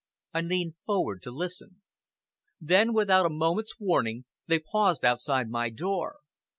[0.33, 1.83] I leaned forward to listen.
[2.59, 6.21] Then, without a moment's warning, they paused outside my door.